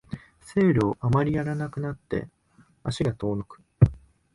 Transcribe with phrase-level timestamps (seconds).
[0.41, 2.27] セールをあまりやらなくなって
[2.83, 3.61] 足が遠のく